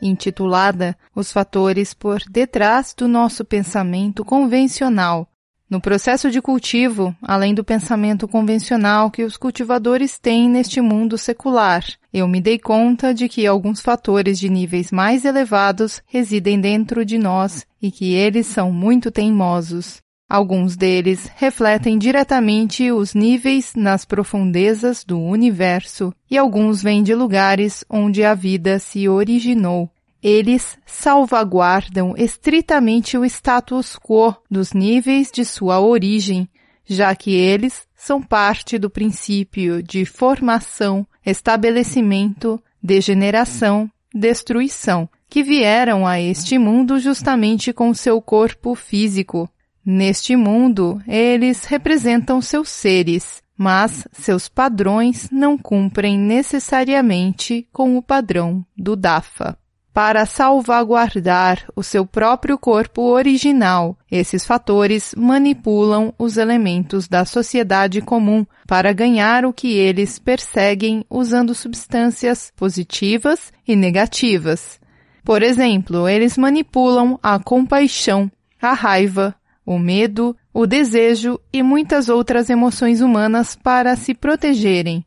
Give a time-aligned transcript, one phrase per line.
[0.00, 5.28] intitulada Os fatores por detrás do nosso pensamento convencional.
[5.70, 11.84] No processo de cultivo, além do pensamento convencional que os cultivadores têm neste mundo secular,
[12.10, 17.18] eu me dei conta de que alguns fatores de níveis mais elevados residem dentro de
[17.18, 20.00] nós e que eles são muito teimosos.
[20.28, 27.82] Alguns deles refletem diretamente os níveis nas profundezas do universo e alguns vêm de lugares
[27.88, 29.90] onde a vida se originou.
[30.22, 36.46] Eles salvaguardam estritamente o status quo dos níveis de sua origem,
[36.84, 46.20] já que eles são parte do princípio de formação, estabelecimento, degeneração, destruição, que vieram a
[46.20, 49.48] este mundo justamente com seu corpo físico,
[49.90, 58.62] Neste mundo, eles representam seus seres, mas seus padrões não cumprem necessariamente com o padrão
[58.76, 59.56] do Dafa.
[59.94, 68.44] Para salvaguardar o seu próprio corpo original, esses fatores manipulam os elementos da sociedade comum
[68.66, 74.78] para ganhar o que eles perseguem usando substâncias positivas e negativas.
[75.24, 79.34] Por exemplo, eles manipulam a compaixão, a raiva,
[79.68, 85.04] o medo, o desejo e muitas outras emoções humanas para se protegerem.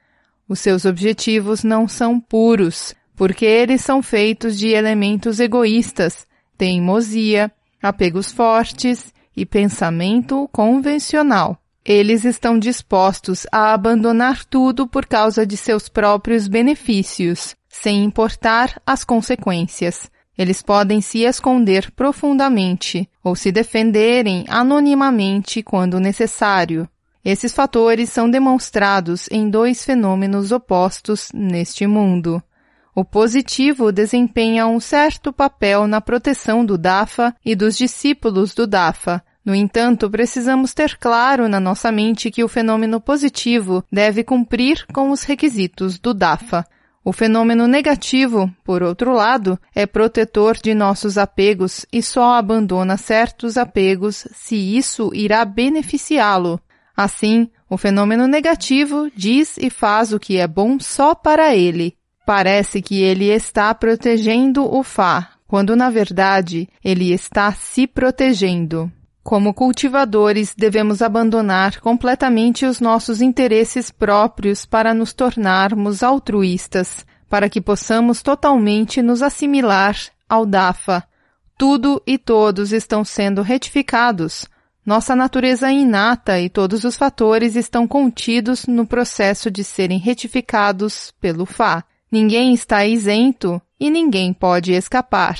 [0.47, 6.27] Os seus objetivos não são puros, porque eles são feitos de elementos egoístas,
[6.59, 7.51] teimosia,
[7.81, 11.57] apegos fortes e pensamento convencional.
[11.83, 19.03] Eles estão dispostos a abandonar tudo por causa de seus próprios benefícios, sem importar as
[19.03, 20.10] consequências.
[20.37, 26.87] Eles podem se esconder profundamente ou se defenderem anonimamente quando necessário.
[27.23, 32.41] Esses fatores são demonstrados em dois fenômenos opostos neste mundo.
[32.95, 39.23] O positivo desempenha um certo papel na proteção do Dafa e dos discípulos do Dafa.
[39.45, 45.09] No entanto, precisamos ter claro na nossa mente que o fenômeno positivo deve cumprir com
[45.11, 46.65] os requisitos do Dafa.
[47.03, 53.57] O fenômeno negativo, por outro lado, é protetor de nossos apegos e só abandona certos
[53.57, 56.61] apegos se isso irá beneficiá-lo.
[56.95, 61.95] Assim, o fenômeno negativo diz e faz o que é bom só para ele.
[62.23, 68.91] Parece que ele está protegendo o Fá, quando na verdade ele está se protegendo.
[69.23, 77.61] Como cultivadores, devemos abandonar completamente os nossos interesses próprios para nos tornarmos altruístas, para que
[77.61, 79.95] possamos totalmente nos assimilar
[80.27, 81.03] ao Dafa.
[81.55, 84.47] Tudo e todos estão sendo retificados.
[84.83, 91.45] Nossa natureza inata e todos os fatores estão contidos no processo de serem retificados pelo
[91.45, 91.83] Fá.
[92.11, 95.37] Ninguém está isento e ninguém pode escapar.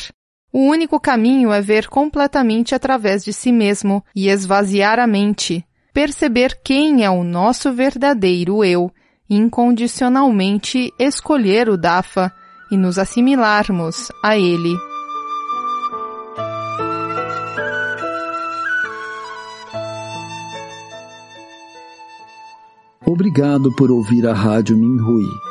[0.53, 6.59] O único caminho é ver completamente através de si mesmo e esvaziar a mente, perceber
[6.61, 8.91] quem é o nosso verdadeiro eu,
[9.29, 12.33] incondicionalmente escolher o Dafa
[12.69, 14.75] e nos assimilarmos a ele.
[23.05, 25.50] Obrigado por ouvir a Rádio Minhui.